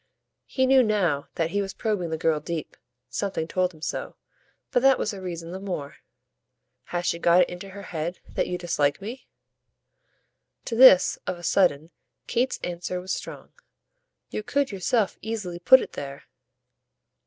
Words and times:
He 0.47 0.65
knew 0.65 0.81
now 0.81 1.27
that 1.35 1.51
he 1.51 1.61
was 1.61 1.75
probing 1.75 2.09
the 2.09 2.17
girl 2.17 2.39
deep 2.39 2.75
something 3.07 3.47
told 3.47 3.71
him 3.71 3.83
so; 3.83 4.15
but 4.71 4.81
that 4.81 4.97
was 4.97 5.13
a 5.13 5.21
reason 5.21 5.51
the 5.51 5.59
more. 5.59 5.97
"Has 6.85 7.05
she 7.05 7.19
got 7.19 7.43
it 7.43 7.49
into 7.51 7.69
her 7.69 7.83
head 7.83 8.17
that 8.29 8.47
you 8.47 8.57
dislike 8.57 8.99
me?" 8.99 9.27
To 10.65 10.75
this, 10.75 11.19
of 11.27 11.37
a 11.37 11.43
sudden, 11.43 11.91
Kate's 12.25 12.59
answer 12.63 12.99
was 12.99 13.13
strong. 13.13 13.53
"You 14.31 14.41
could 14.41 14.71
yourself 14.71 15.19
easily 15.21 15.59
put 15.59 15.81
it 15.81 15.93
there!" 15.93 16.23